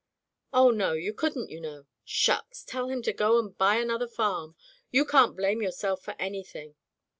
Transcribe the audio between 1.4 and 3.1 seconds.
you know/' "Shucks! Tell him